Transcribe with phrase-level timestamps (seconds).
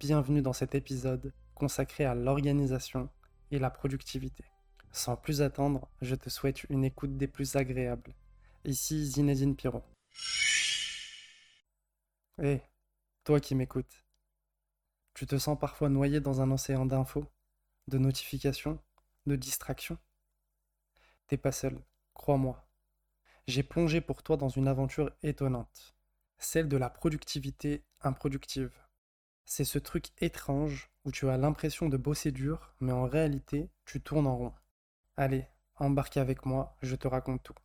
[0.00, 3.10] Bienvenue dans cet épisode consacré à l'organisation
[3.50, 4.44] et la productivité.
[4.92, 8.14] Sans plus attendre, je te souhaite une écoute des plus agréables.
[8.64, 9.84] Ici Zinedine Pirot.
[12.42, 12.62] Hé,
[13.24, 14.06] toi qui m'écoutes,
[15.12, 17.30] tu te sens parfois noyé dans un océan d'infos,
[17.86, 18.82] de notifications,
[19.26, 19.98] de distractions?
[21.26, 21.78] T'es pas seul,
[22.14, 22.66] crois-moi.
[23.46, 25.94] J'ai plongé pour toi dans une aventure étonnante,
[26.38, 28.72] celle de la productivité improductive.
[29.52, 34.00] C'est ce truc étrange où tu as l'impression de bosser dur, mais en réalité, tu
[34.00, 34.52] tournes en rond.
[35.16, 37.56] Allez, embarque avec moi, je te raconte tout.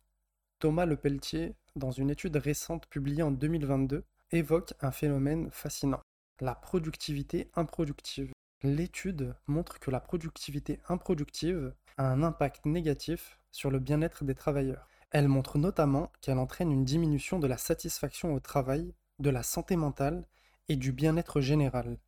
[0.58, 6.00] Thomas Le Pelletier, dans une étude récente publiée en 2022, évoque un phénomène fascinant,
[6.40, 8.32] la productivité improductive.
[8.64, 14.88] L'étude montre que la productivité improductive a un impact négatif sur le bien-être des travailleurs.
[15.12, 19.76] Elle montre notamment qu'elle entraîne une diminution de la satisfaction au travail, de la santé
[19.76, 20.26] mentale
[20.68, 21.98] et du bien-être général.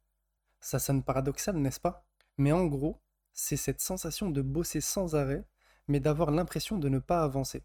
[0.60, 2.06] Ça sonne paradoxal, n'est-ce pas?
[2.36, 3.00] Mais en gros,
[3.32, 5.45] c'est cette sensation de bosser sans arrêt,
[5.87, 7.62] mais d'avoir l'impression de ne pas avancer.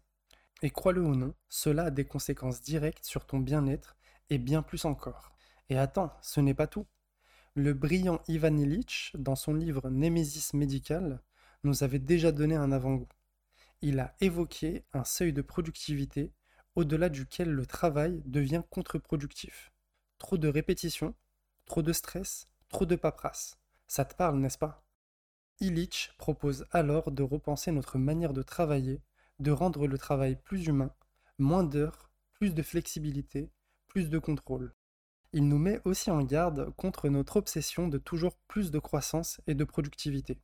[0.62, 3.96] Et crois-le ou non, cela a des conséquences directes sur ton bien-être
[4.30, 5.36] et bien plus encore.
[5.68, 6.86] Et attends, ce n'est pas tout.
[7.54, 11.20] Le brillant Ivan Illich, dans son livre Némésis médical,
[11.64, 13.08] nous avait déjà donné un avant-goût.
[13.82, 16.32] Il a évoqué un seuil de productivité
[16.74, 19.73] au-delà duquel le travail devient contre-productif.
[20.24, 21.14] Trop de répétitions,
[21.66, 23.58] trop de stress, trop de paperasse.
[23.86, 24.82] Ça te parle, n'est-ce pas?
[25.60, 29.02] Illich propose alors de repenser notre manière de travailler,
[29.38, 30.90] de rendre le travail plus humain,
[31.38, 33.50] moins d'heures, plus de flexibilité,
[33.86, 34.72] plus de contrôle.
[35.34, 39.54] Il nous met aussi en garde contre notre obsession de toujours plus de croissance et
[39.54, 40.40] de productivité.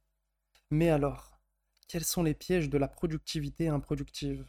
[0.70, 1.40] Mais alors,
[1.88, 4.44] quels sont les pièges de la productivité improductive?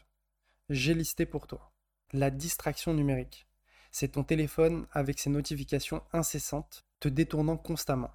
[0.68, 1.72] J'ai listé pour toi.
[2.12, 3.48] La distraction numérique
[3.92, 8.12] c'est ton téléphone avec ses notifications incessantes, te détournant constamment.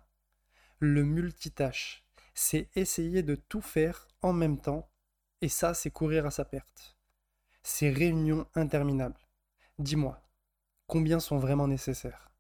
[0.79, 4.91] Le multitâche, c'est essayer de tout faire en même temps,
[5.41, 6.97] et ça, c'est courir à sa perte.
[7.63, 9.21] Ces réunions interminables.
[9.79, 10.23] Dis-moi,
[10.87, 12.31] combien sont vraiment nécessaires?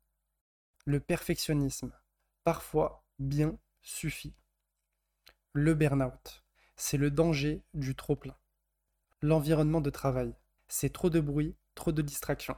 [0.84, 1.93] Le perfectionnisme,
[2.44, 4.34] parfois bien, suffit.
[5.53, 6.44] Le burn-out,
[6.77, 8.37] c'est le danger du trop-plein.
[9.22, 10.34] L'environnement de travail,
[10.69, 12.56] c'est trop de bruit, trop de distractions.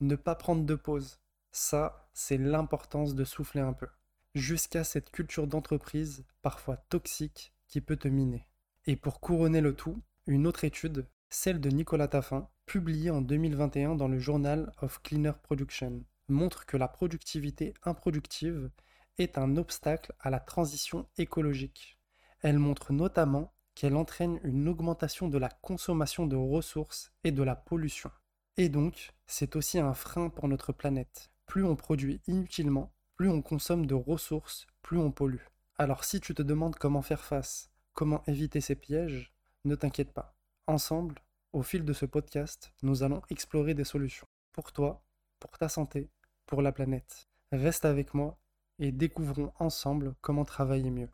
[0.00, 1.20] Ne pas prendre de pause.
[1.52, 3.86] Ça, c'est l'importance de souffler un peu.
[4.34, 8.48] Jusqu'à cette culture d'entreprise, parfois toxique, qui peut te miner.
[8.86, 13.94] Et pour couronner le tout, une autre étude, celle de Nicolas Taffin, publiée en 2021
[13.94, 18.70] dans le Journal of Cleaner Production, montre que la productivité improductive
[19.18, 21.98] est un obstacle à la transition écologique.
[22.40, 27.54] Elle montre notamment qu'elle entraîne une augmentation de la consommation de ressources et de la
[27.54, 28.10] pollution.
[28.56, 31.30] Et donc, c'est aussi un frein pour notre planète.
[31.46, 35.44] Plus on produit inutilement, plus on consomme de ressources, plus on pollue.
[35.78, 39.32] Alors si tu te demandes comment faire face, comment éviter ces pièges,
[39.64, 40.36] ne t'inquiète pas.
[40.66, 41.16] Ensemble,
[41.52, 44.26] au fil de ce podcast, nous allons explorer des solutions.
[44.52, 45.02] Pour toi,
[45.38, 46.10] pour ta santé,
[46.46, 47.28] pour la planète.
[47.52, 48.38] Reste avec moi
[48.78, 51.10] et découvrons ensemble comment travailler mieux.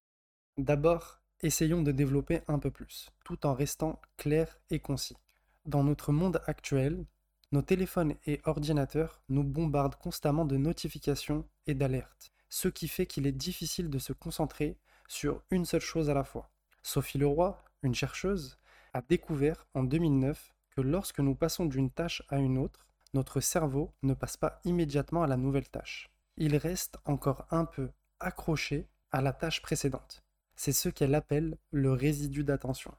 [0.59, 5.17] D'abord, essayons de développer un peu plus, tout en restant clair et concis.
[5.65, 7.07] Dans notre monde actuel,
[7.53, 13.27] nos téléphones et ordinateurs nous bombardent constamment de notifications et d'alertes, ce qui fait qu'il
[13.27, 16.51] est difficile de se concentrer sur une seule chose à la fois.
[16.83, 18.59] Sophie Leroy, une chercheuse,
[18.93, 23.95] a découvert en 2009 que lorsque nous passons d'une tâche à une autre, notre cerveau
[24.03, 26.11] ne passe pas immédiatement à la nouvelle tâche.
[26.37, 27.91] Il reste encore un peu
[28.21, 30.23] accroché à la tâche précédente.
[30.55, 32.93] C'est ce qu'elle appelle le résidu d'attention.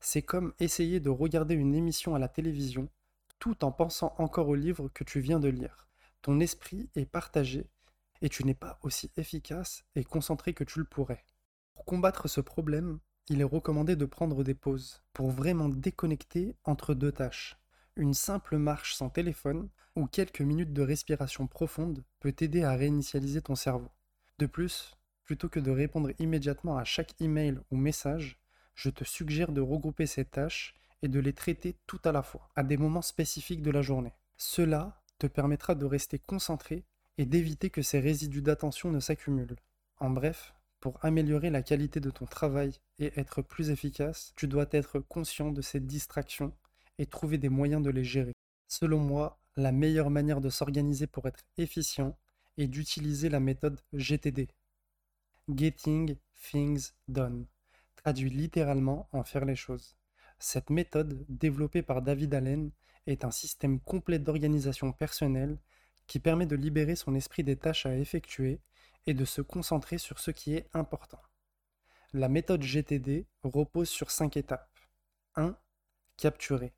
[0.00, 2.88] C'est comme essayer de regarder une émission à la télévision
[3.42, 5.88] tout en pensant encore au livre que tu viens de lire.
[6.22, 7.68] Ton esprit est partagé
[8.20, 11.24] et tu n'es pas aussi efficace et concentré que tu le pourrais.
[11.74, 16.94] Pour combattre ce problème, il est recommandé de prendre des pauses pour vraiment déconnecter entre
[16.94, 17.58] deux tâches.
[17.96, 23.42] Une simple marche sans téléphone ou quelques minutes de respiration profonde peut t'aider à réinitialiser
[23.42, 23.90] ton cerveau.
[24.38, 28.38] De plus, plutôt que de répondre immédiatement à chaque email ou message,
[28.76, 32.48] je te suggère de regrouper ces tâches et de les traiter tout à la fois,
[32.56, 34.12] à des moments spécifiques de la journée.
[34.36, 36.84] Cela te permettra de rester concentré
[37.18, 39.56] et d'éviter que ces résidus d'attention ne s'accumulent.
[39.98, 44.66] En bref, pour améliorer la qualité de ton travail et être plus efficace, tu dois
[44.72, 46.52] être conscient de ces distractions
[46.98, 48.32] et trouver des moyens de les gérer.
[48.68, 52.16] Selon moi, la meilleure manière de s'organiser pour être efficient
[52.58, 54.48] est d'utiliser la méthode GTD.
[55.48, 56.16] Getting
[56.50, 57.46] Things Done.
[57.96, 59.96] Traduit littéralement en faire les choses.
[60.44, 62.72] Cette méthode, développée par David Allen,
[63.06, 65.56] est un système complet d'organisation personnelle
[66.08, 68.60] qui permet de libérer son esprit des tâches à effectuer
[69.06, 71.22] et de se concentrer sur ce qui est important.
[72.12, 74.68] La méthode GTD repose sur cinq étapes.
[75.36, 75.56] 1.
[76.16, 76.74] Capturer.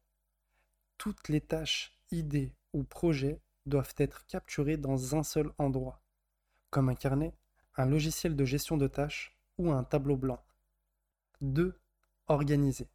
[0.99, 6.03] Toutes les tâches, idées ou projets doivent être capturés dans un seul endroit,
[6.69, 7.33] comme un carnet,
[7.79, 10.45] un logiciel de gestion de tâches ou un tableau blanc.
[11.41, 11.75] 2.
[12.27, 12.91] Organiser.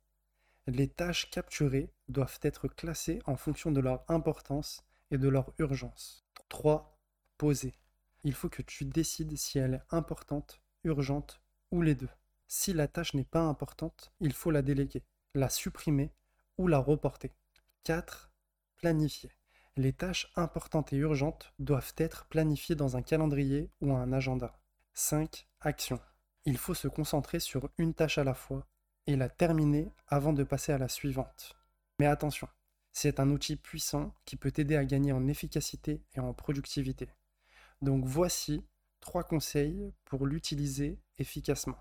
[0.68, 6.26] Les tâches capturées doivent être classées en fonction de leur importance et de leur urgence.
[6.50, 7.00] 3.
[7.38, 7.74] Poser.
[8.24, 11.42] Il faut que tu décides si elle est importante, urgente
[11.72, 12.10] ou les deux.
[12.48, 15.04] Si la tâche n'est pas importante, il faut la déléguer,
[15.34, 16.12] la supprimer
[16.58, 17.32] ou la reporter.
[17.84, 18.32] 4.
[18.76, 19.32] Planifier.
[19.78, 24.60] Les tâches importantes et urgentes doivent être planifiées dans un calendrier ou un agenda.
[24.94, 25.48] 5.
[25.62, 26.00] Action.
[26.46, 28.68] Il faut se concentrer sur une tâche à la fois
[29.10, 31.58] et la terminer avant de passer à la suivante.
[31.98, 32.48] Mais attention,
[32.92, 37.10] c'est un outil puissant qui peut t'aider à gagner en efficacité et en productivité.
[37.82, 38.64] Donc voici
[39.00, 41.80] trois conseils pour l'utiliser efficacement.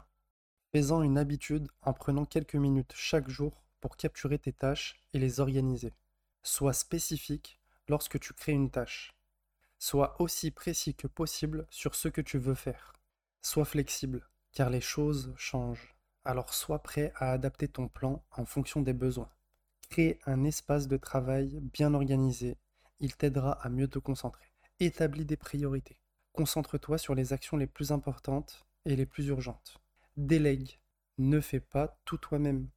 [0.73, 5.39] Fais-en une habitude en prenant quelques minutes chaque jour pour capturer tes tâches et les
[5.39, 5.93] organiser.
[6.43, 9.13] Sois spécifique lorsque tu crées une tâche.
[9.79, 12.95] Sois aussi précis que possible sur ce que tu veux faire.
[13.43, 15.98] Sois flexible, car les choses changent.
[16.29, 19.31] Alors sois prêt à adapter ton plan en fonction des besoins.
[19.89, 22.59] Crée un espace de travail bien organisé.
[23.01, 24.45] Il t'aidera à mieux te concentrer.
[24.79, 25.97] Établis des priorités.
[26.35, 29.79] Concentre-toi sur les actions les plus importantes et les plus urgentes.
[30.19, 30.79] Délègue.
[31.17, 32.69] Ne fais pas tout toi-même.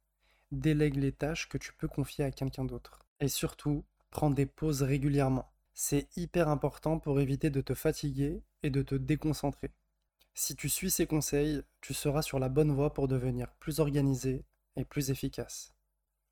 [0.50, 3.00] Délègue les tâches que tu peux confier à quelqu'un d'autre.
[3.20, 5.52] Et surtout, prends des pauses régulièrement.
[5.74, 9.72] C'est hyper important pour éviter de te fatiguer et de te déconcentrer.
[10.34, 14.44] Si tu suis ces conseils, tu seras sur la bonne voie pour devenir plus organisé
[14.76, 15.74] et plus efficace.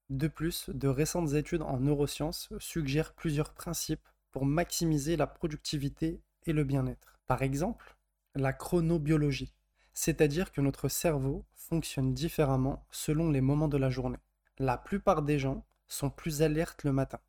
[0.08, 6.52] De plus, de récentes études en neurosciences suggèrent plusieurs principes pour maximiser la productivité et
[6.52, 7.18] le bien-être.
[7.26, 7.96] Par exemple,
[8.34, 9.52] la chronobiologie
[10.00, 14.20] c'est-à-dire que notre cerveau fonctionne différemment selon les moments de la journée.
[14.58, 17.20] La plupart des gens sont plus alertes le matin.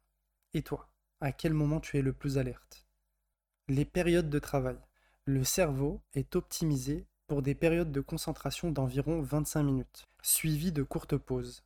[0.54, 0.90] Et toi,
[1.20, 2.86] à quel moment tu es le plus alerte?
[3.68, 4.78] Les périodes de travail.
[5.32, 11.16] Le cerveau est optimisé pour des périodes de concentration d'environ 25 minutes, suivies de courtes
[11.16, 11.64] pauses.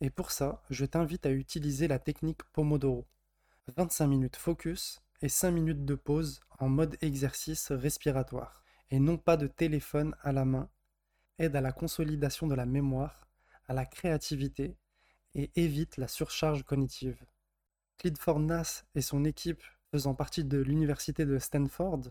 [0.00, 3.06] Et pour ça, je t'invite à utiliser la technique Pomodoro.
[3.76, 9.36] 25 minutes focus et 5 minutes de pause en mode exercice respiratoire et non pas
[9.36, 10.68] de téléphone à la main,
[11.38, 13.28] aide à la consolidation de la mémoire,
[13.68, 14.76] à la créativité
[15.36, 17.24] et évite la surcharge cognitive.
[17.96, 19.62] Clifford Nass et son équipe
[19.92, 22.10] faisant partie de l'université de Stanford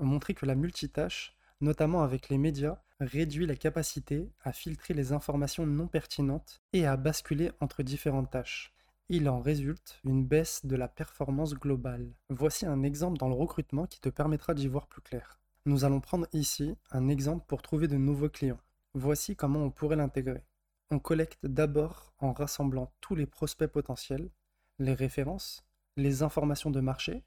[0.00, 5.12] ont montré que la multitâche, notamment avec les médias, réduit la capacité à filtrer les
[5.12, 8.74] informations non pertinentes et à basculer entre différentes tâches.
[9.08, 12.12] Il en résulte une baisse de la performance globale.
[12.28, 15.40] Voici un exemple dans le recrutement qui te permettra d'y voir plus clair.
[15.66, 18.60] Nous allons prendre ici un exemple pour trouver de nouveaux clients.
[18.94, 20.44] Voici comment on pourrait l'intégrer.
[20.90, 24.30] On collecte d'abord en rassemblant tous les prospects potentiels,
[24.78, 25.64] les références,
[25.96, 27.24] les informations de marché,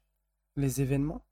[0.56, 1.24] les événements,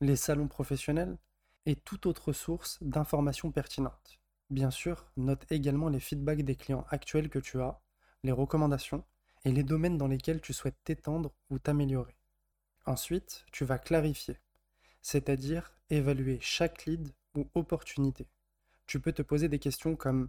[0.00, 1.18] les salons professionnels
[1.66, 4.20] et toute autre source d'informations pertinentes.
[4.50, 7.80] Bien sûr, note également les feedbacks des clients actuels que tu as,
[8.22, 9.04] les recommandations
[9.44, 12.16] et les domaines dans lesquels tu souhaites t'étendre ou t'améliorer.
[12.86, 14.38] Ensuite, tu vas clarifier
[15.02, 18.28] c'est-à-dire évaluer chaque lead ou opportunité.
[18.86, 20.28] Tu peux te poser des questions comme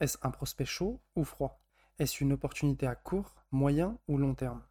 [0.00, 1.60] est-ce un prospect chaud ou froid?
[1.98, 4.62] Est-ce une opportunité à court, moyen ou long terme?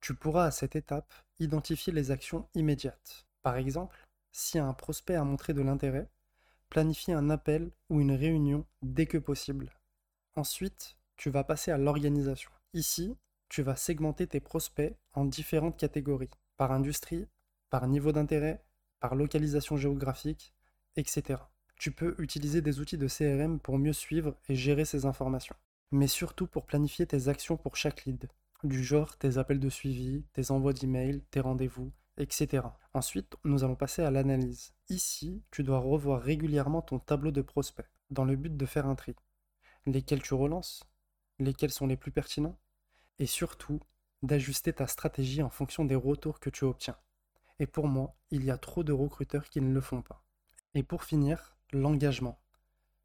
[0.00, 3.26] Tu pourras à cette étape identifier les actions immédiates.
[3.42, 6.10] Par exemple, si un prospect a montré de l'intérêt,
[6.68, 9.72] planifie un appel ou une réunion dès que possible.
[10.36, 12.50] Ensuite, tu vas passer à l'organisation.
[12.72, 13.16] Ici,
[13.48, 17.26] tu vas segmenter tes prospects en différentes catégories, par industrie,
[17.68, 18.62] par niveau d'intérêt,
[19.00, 20.54] par localisation géographique,
[20.96, 21.40] etc.
[21.76, 25.56] Tu peux utiliser des outils de CRM pour mieux suivre et gérer ces informations,
[25.90, 28.28] mais surtout pour planifier tes actions pour chaque lead,
[28.62, 31.90] du genre tes appels de suivi, tes envois d'email, tes rendez-vous,
[32.92, 34.74] Ensuite, nous allons passer à l'analyse.
[34.88, 38.94] Ici, tu dois revoir régulièrement ton tableau de prospects, dans le but de faire un
[38.94, 39.16] tri.
[39.86, 40.84] Lesquels tu relances?
[41.38, 42.58] Lesquels sont les plus pertinents?
[43.18, 43.80] Et surtout,
[44.22, 46.98] d'ajuster ta stratégie en fonction des retours que tu obtiens.
[47.58, 50.24] Et pour moi, il y a trop de recruteurs qui ne le font pas.
[50.74, 52.38] Et pour finir, l'engagement.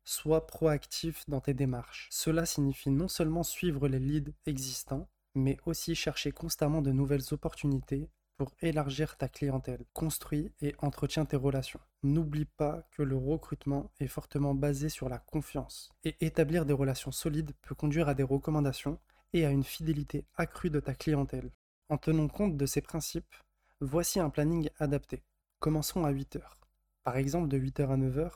[0.04, 2.10] Sois proactif dans tes démarches.
[2.12, 8.10] Cela signifie non seulement suivre les leads existants, mais aussi chercher constamment de nouvelles opportunités
[8.38, 9.86] pour élargir ta clientèle.
[9.94, 11.80] Construis et entretiens tes relations.
[12.04, 15.92] N'oublie pas que le recrutement est fortement basé sur la confiance.
[16.04, 19.00] Et établir des relations solides peut conduire à des recommandations
[19.34, 21.52] et à une fidélité accrue de ta clientèle.
[21.90, 23.36] En tenant compte de ces principes,
[23.82, 25.22] Voici un planning adapté.
[25.60, 26.62] Commençons à 8 heures.
[27.04, 28.32] Par exemple, de 8h à 9h,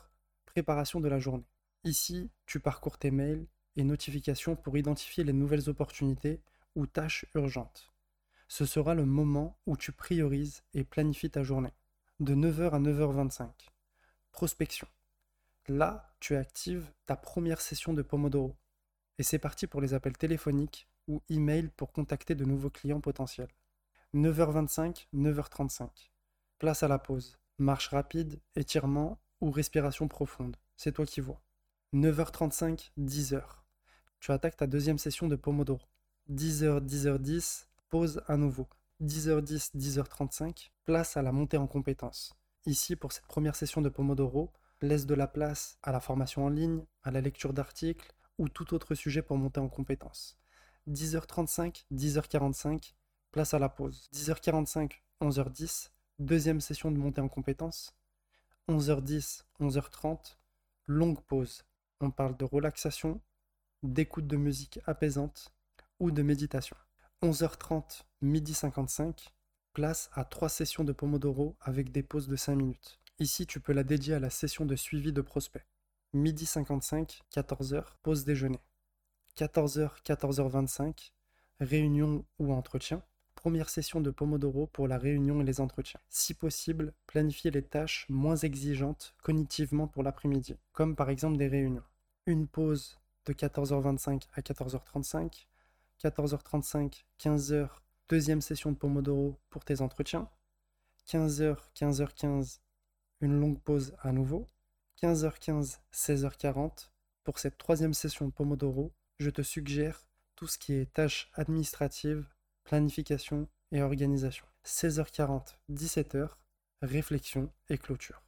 [0.45, 1.47] préparation de la journée.
[1.85, 6.41] Ici, tu parcours tes mails et notifications pour identifier les nouvelles opportunités
[6.75, 7.93] ou tâches urgentes.
[8.49, 11.71] Ce sera le moment où tu priorises et planifies ta journée.
[12.19, 13.47] De 9h à 9h25.
[14.31, 14.87] Prospection.
[15.67, 18.57] Là, tu actives ta première session de Pomodoro.
[19.19, 23.53] Et c'est parti pour les appels téléphoniques ou email pour contacter de nouveaux clients potentiels.
[24.15, 26.09] 9h25, 9h35.
[26.57, 27.37] Place à la pause.
[27.59, 30.57] Marche rapide, étirement ou respiration profonde.
[30.75, 31.43] C'est toi qui vois.
[31.93, 33.43] 9h35, 10h.
[34.19, 35.85] Tu attaques ta deuxième session de Pomodoro.
[36.31, 38.67] 10h, 10h10, pause à nouveau.
[39.01, 42.34] 10h10, 10h35, place à la montée en compétences.
[42.65, 46.50] Ici, pour cette première session de Pomodoro, laisse de la place à la formation en
[46.50, 50.38] ligne, à la lecture d'articles ou tout autre sujet pour monter en compétences.
[50.89, 52.93] 10h35, 10h45,
[53.31, 54.08] place à la pause.
[54.13, 57.96] 10h45, 11h10, deuxième session de montée en compétences.
[58.69, 60.38] 11h10, 11h30,
[60.88, 61.63] longue pause.
[62.01, 63.22] On parle de relaxation,
[63.84, 65.53] d'écoute de musique apaisante
[66.00, 66.77] ou de méditation.
[67.21, 69.33] 11h30, midi 55,
[69.73, 72.97] place à trois sessions de Pomodoro avec des pauses de 5 minutes.
[73.19, 75.65] Ici, tu peux la dédier à la session de suivi de prospect.
[76.13, 78.61] Midi 55, 14h, pause déjeuner.
[79.35, 81.11] 14h, 14h25,
[81.59, 83.01] réunion ou entretien.
[83.35, 85.99] Première session de Pomodoro pour la réunion et les entretiens.
[86.07, 91.83] Si possible, planifier les tâches moins exigeantes cognitivement pour l'après-midi, comme par exemple des réunions.
[92.27, 95.48] Une pause de 14h25 à 14h35,
[96.03, 97.69] 14h35, 15h,
[98.07, 100.29] deuxième session de Pomodoro pour tes entretiens,
[101.07, 102.59] 15h, 15h15,
[103.21, 104.47] une longue pause à nouveau,
[105.01, 106.89] 15h15, 16h40,
[107.23, 112.25] pour cette troisième session de Pomodoro, je te suggère tout ce qui est tâches administratives,
[112.63, 114.45] planification et organisation.
[114.65, 116.29] 16h40, 17h,
[116.81, 118.23] réflexion et clôture.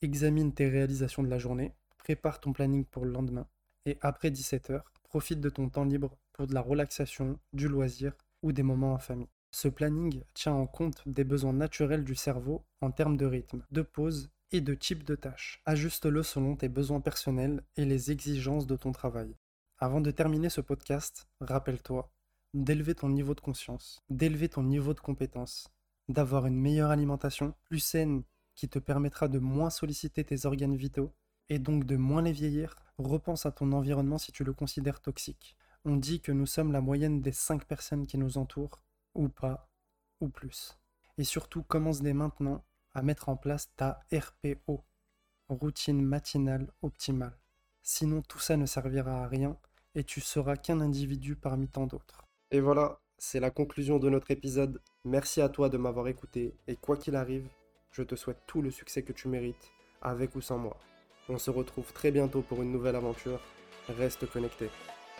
[0.00, 3.46] Examine tes réalisations de la journée, prépare ton planning pour le lendemain,
[3.84, 8.12] et après 17h, profite de ton temps libre pour de la relaxation, du loisir
[8.42, 9.28] ou des moments en famille.
[9.50, 13.82] Ce planning tient en compte des besoins naturels du cerveau en termes de rythme, de
[13.82, 15.62] pause et de type de tâche.
[15.66, 19.34] Ajuste-le selon tes besoins personnels et les exigences de ton travail.
[19.78, 22.10] Avant de terminer ce podcast, rappelle-toi
[22.54, 25.70] d'élever ton niveau de conscience, d'élever ton niveau de compétence,
[26.08, 28.22] d'avoir une meilleure alimentation, plus saine,
[28.54, 31.12] qui te permettra de moins solliciter tes organes vitaux
[31.48, 32.74] et donc de moins les vieillir.
[32.98, 35.56] Repense à ton environnement si tu le considères toxique.
[35.84, 38.82] On dit que nous sommes la moyenne des 5 personnes qui nous entourent,
[39.14, 39.70] ou pas,
[40.20, 40.76] ou plus.
[41.16, 44.84] Et surtout, commence dès maintenant à mettre en place ta RPO,
[45.48, 47.38] routine matinale optimale.
[47.82, 49.56] Sinon, tout ça ne servira à rien
[49.94, 52.26] et tu seras qu'un individu parmi tant d'autres.
[52.50, 54.82] Et voilà, c'est la conclusion de notre épisode.
[55.04, 57.48] Merci à toi de m'avoir écouté et quoi qu'il arrive,
[57.92, 59.70] je te souhaite tout le succès que tu mérites,
[60.02, 60.76] avec ou sans moi.
[61.30, 63.40] On se retrouve très bientôt pour une nouvelle aventure.
[63.88, 64.70] Reste connecté.